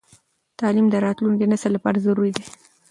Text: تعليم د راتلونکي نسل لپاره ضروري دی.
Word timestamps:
تعليم 0.59 0.85
د 0.89 0.95
راتلونکي 1.05 1.45
نسل 1.51 1.71
لپاره 1.73 2.03
ضروري 2.05 2.31
دی. 2.37 2.45